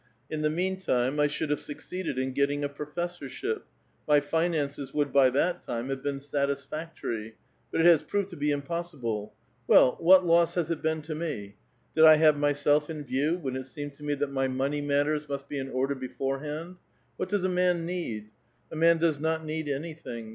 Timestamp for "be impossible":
8.35-9.31